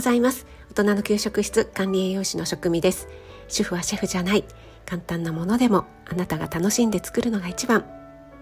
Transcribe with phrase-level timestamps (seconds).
[0.00, 0.46] ございます。
[0.70, 3.06] 大人の給食室管理栄養士の職味です。
[3.48, 4.46] 主婦はシェフじゃない。
[4.86, 7.84] 簡単なものでもあなたが楽しんで作るのが一番。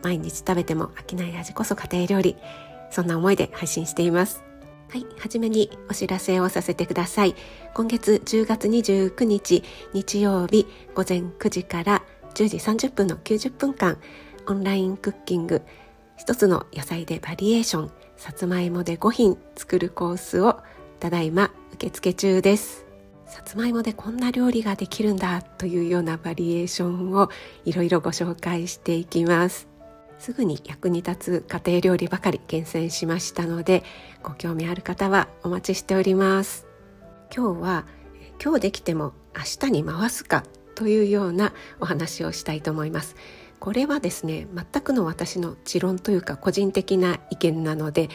[0.04, 2.36] 毎日食べても飽きない味こそ家庭料理。
[2.92, 4.44] そんな思いで配信しています。
[4.88, 7.34] はい、はじめにお知らせをさせてください。
[7.74, 10.64] 今月10月29日日曜日
[10.94, 12.04] 午前9時から
[12.34, 13.98] 10時30分の90分間
[14.46, 15.62] オンラインクッキング。
[16.16, 17.90] 一つの野菜でバリエーション。
[18.16, 20.60] さつまいもで5品作るコースを
[21.00, 22.84] ただいま受付中です。
[23.26, 27.28] さつまいもでこんな料理ができるんだというようなバリエーションを
[27.64, 29.68] いろいろご紹介していきます。
[30.18, 33.84] すぐに役に立つ家庭料理ばかり厳選しましたので
[34.22, 36.66] ご興味ある方はお待ちしております。
[37.34, 37.86] 今日は
[38.42, 40.42] 今日できても明日に回すか
[40.74, 43.14] というようなお話をしたいと思います。
[43.60, 48.08] これはですね全くの私の持論というか個人的な意見なので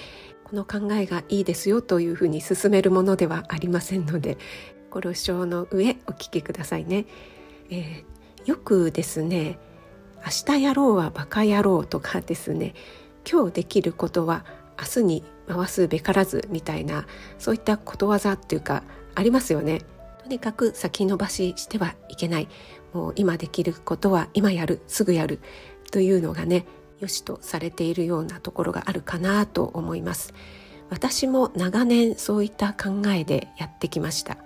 [0.54, 4.38] の考えがいいですよというふうに進めるものではありませんので
[4.90, 7.06] ご了承の上お聞きくださいね、
[7.70, 9.58] えー、よくですね
[10.26, 12.74] 明日やろうはバカ野郎とかですね
[13.30, 14.46] 今日できることは
[14.80, 17.06] 明日に回すべからずみたいな
[17.38, 18.84] そういったことわざっていうか
[19.16, 19.82] ありますよね。
[20.24, 22.48] とにかく先延ばししてはいけない。
[22.94, 25.40] もう今できることは今やるすぐやる
[25.92, 26.66] というのがね
[27.04, 30.34] 良しとされているようなところがあるかなと思います。
[30.90, 34.38] 私も長年そういった考えでやってきました。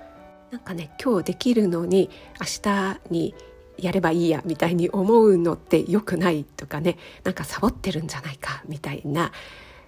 [0.52, 3.36] なんかね今日できるのに明日に
[3.78, 9.32] やればいいやみたいに思うのって良くないとかねなんかサボってるんじゃないかみたいな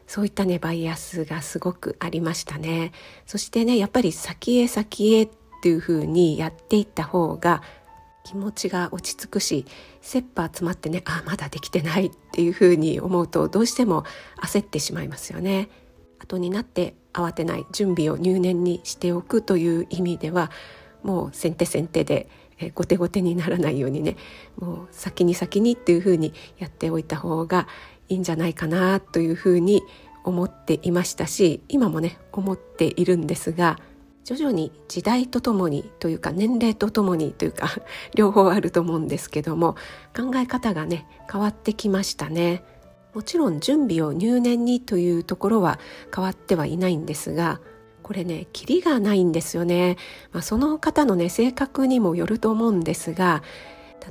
[0.06, 2.92] そういったねバイアスがすごくありましたね。
[3.26, 5.30] そしてねやっぱり先へ先へっ
[5.62, 7.64] ていう風にやっていった方が
[8.24, 9.66] 気持ちが落ち着くし
[10.02, 14.04] 切羽詰まってねあまだできてないっていう風に思うとどうしても
[14.42, 15.70] 焦ってしまいますよね。
[16.20, 20.52] 後になって慌てない準備を入念にしておくという意味では
[21.02, 22.30] もう先手先手で
[22.76, 24.18] 後手後手にならないようにね
[24.58, 27.68] もう先に先にっていう風にやっておいた方が
[28.10, 29.82] いいんじゃないかなという風に
[30.24, 33.80] 思っていましたし今もね思っているんですが
[34.30, 37.68] 徐々に時代とともにというか年齢とともにというか
[38.14, 39.74] 両方あると思うんですけども
[40.16, 42.64] 考え方がね変わってきましたね。
[43.16, 45.80] もちろん準備を入念にというところは
[46.16, 47.60] 変わってはいないんですが
[48.04, 49.98] これねキリがないんですよね、
[50.32, 53.42] まあ、その方のね性格にもよると思うんですが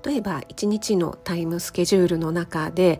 [0.05, 2.99] 例えば1日のタイムスケジュールの中で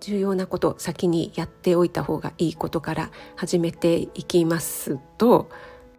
[0.00, 5.50] 重要なこと先にやっておいた方がいいことから始めていきますと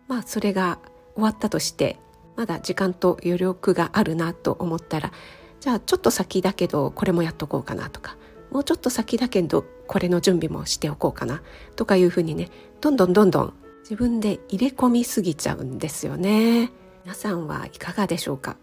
[0.08, 0.80] まあそれが
[1.16, 1.98] 終わったとして
[2.36, 5.12] まだ時間と余力があるなと思ったら
[5.60, 8.16] じゃあちょっと先だけどこれもやっとこうかなとか
[8.52, 11.42] もうちょっと先だけどこれの準備もしておこうかな
[11.76, 16.72] とかいうふうにねどんどんどんどん自分で入れ込みすぎちゃうんですよね。
[17.06, 18.58] 皆さんはいかがでしょうか？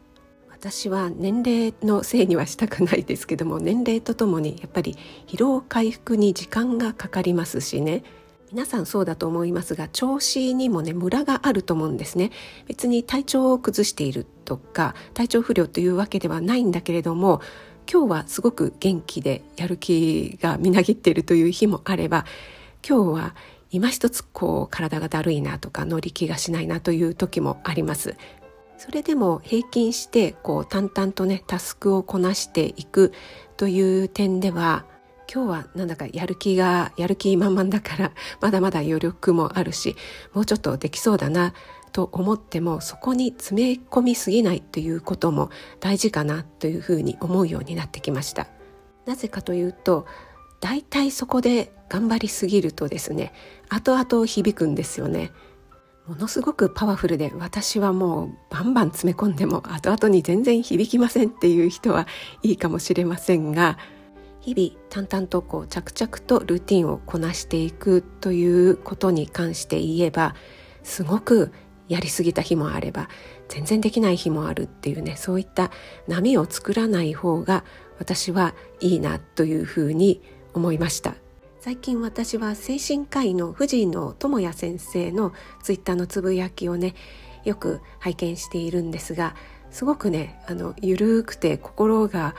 [0.50, 8.03] 私は年齢のせいにはしたくないですけども年齢とともにやっぱり疲労回復に時間がかかりますしね
[8.55, 12.31] 皆さんそうだと思いますが調子にもねムラがあると思うんですね。
[12.69, 17.41] 別に体調を崩しているとか体調不良というわけではないんだけれども
[17.91, 22.27] 今日はすごく元気でやる気がみなぎっているという日もあれば
[22.89, 23.35] 今日は
[23.73, 28.15] 今一つこう体がだるいなとか乗り気がしないなという時もあります。
[28.79, 33.13] それでも平均してこう淡々とねタスクをこなしていく
[33.57, 34.85] という点では
[35.33, 39.97] 今日はなんだかやる気がやる気満々だから まだまだ余力もあるし
[40.33, 41.55] もうちょっとできそうだな
[41.93, 48.49] と思ってもそこに詰め込みすぎないということも大事かなというふうに思うようになってきました。
[49.07, 50.07] なぜかというと
[50.61, 53.33] 大体そこで頑張りすぎるとですね
[53.69, 55.31] 後々響くんですよね。
[56.06, 62.06] ものすごくパワフルで私はもうバンバン詰め込んでも後々に全然響きませんっていう人は
[62.43, 63.79] いいかもしれませんが
[64.44, 70.35] 日々淡々とこう着々とルーティンをこなしていくということに関して言えば
[70.82, 71.50] すごく
[71.88, 73.08] やりすぎた日もあれば
[73.49, 75.70] 全然できない日もあるっていうねそういった
[76.08, 77.64] 波を作らない方が
[77.99, 80.20] 私はいいなというふうに
[80.52, 81.14] 思いました。
[81.61, 85.32] 最近私は精神科医の藤野智也先生の
[85.62, 86.94] ツイッターのつぶやきをね
[87.44, 89.35] よく拝見しているんですが
[89.70, 92.35] すごくねあのゆるくて心が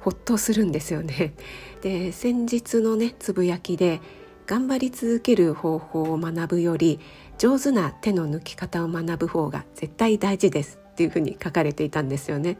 [0.00, 1.34] ほっとするんですよね。
[1.82, 4.00] で先日のねつぶやきで
[4.46, 7.00] 頑張り続ける方法を学ぶより
[7.36, 12.58] 上手な手の抜き方を学ぶ方が絶対大事ですっていうふうに書かれていたんですよね。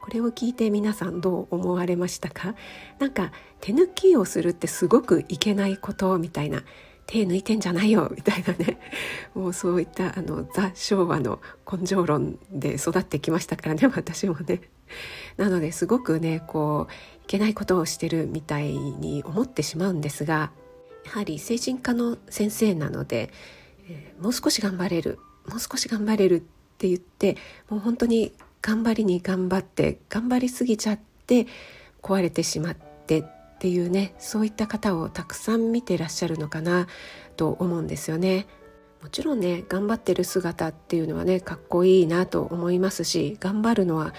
[0.00, 2.54] これを聞いて皆さんどう思われましたか？
[2.98, 6.64] なんか手抜きをするってすごくいけないことみたいな
[7.06, 8.78] 手抜いてんじゃないよみたいなね
[9.34, 11.40] もうそういったあのザ・昭和の
[11.70, 14.60] 根性論で育ってきましたからね 私もね。
[15.36, 16.92] なのですごくねこう
[17.24, 20.52] いけないことをしてるみたいに思ってしまうんですが
[21.04, 23.32] やはり精神科の先生なので、
[23.88, 26.40] えー、もう少し頑張れるもう少し頑張れるっ
[26.76, 27.38] て言って
[27.70, 31.46] もう本当に頑張りに頑張って頑張りすぎちゃって
[32.02, 32.76] 壊れてしまっ
[33.06, 33.24] て
[33.62, 36.88] っていうねそういった方をたくさん見てらっしゃるのかな
[37.36, 38.48] と思うんですよね。
[39.00, 44.14] もちろんね頑張ってる姿っていうのはねかっこいいなと思いますし頑張るのは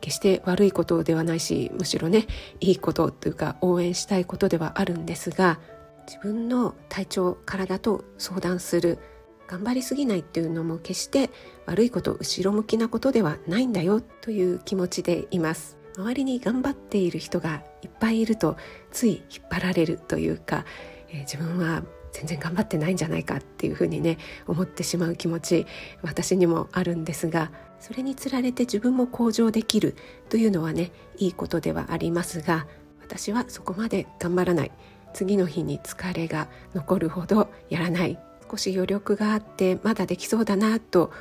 [0.00, 2.28] 決して悪いことではないしむしろね
[2.60, 5.58] いいことというか応援したいことではあるんですが
[6.06, 9.00] 自分の体調体と相談する
[9.48, 11.30] 頑張りすぎないっていうのも決して
[11.66, 18.56] 悪いこと後ろ向きなことではないんだよという気持ちでいます周りに頑張っている人がいっぱいいると
[18.90, 20.64] つい引っ張られるというか、
[21.08, 21.82] えー、自分は
[22.12, 25.66] 全然頑張ってないんじゃないかっていうふうにね思ってしまう気持ち
[26.02, 27.50] 私にもあるんですが
[27.80, 29.96] それにつられて自分も向上できる
[30.28, 32.66] というのはねいいことではありますが
[33.02, 34.72] 私はそこまで頑張らない。
[35.12, 38.18] 次の日に疲れが残るほどやらない。
[38.50, 41.12] 少し余力があってまだできそうだなと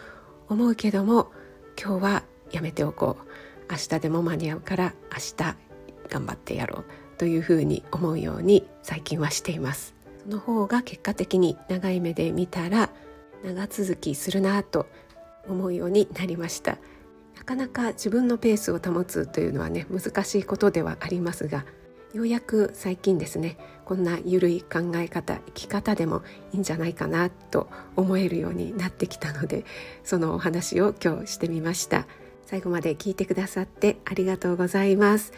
[0.49, 1.31] 思うけども
[1.81, 3.52] 今日はやめておこう。
[3.69, 5.56] 明日でも間に合うから明日
[6.10, 6.86] 頑張ってやろう
[7.18, 9.94] というふうに思うように最近はしています。
[10.24, 12.89] その方が結果的に長い目で見たら
[13.44, 14.88] 長続きするなと
[15.48, 16.77] 思うようになりました。
[17.38, 21.66] なかなか自分のペースを保つというのはね難しいことではありますが
[22.13, 26.21] ようやく最近ですねこんな緩い考え方生き方でも
[26.54, 29.66] いいんじゃないかなと思えるようになってきたので
[30.04, 32.07] そのお話を今日してみました。
[32.53, 35.33] 最後まで聞いてくださってありがとうございます。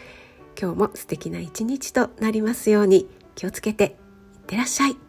[0.60, 5.05] 今日も素敵な一日となりますように気をつけていってらっしゃい。